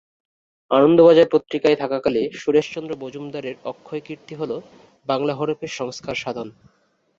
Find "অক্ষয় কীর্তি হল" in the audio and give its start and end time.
3.65-4.51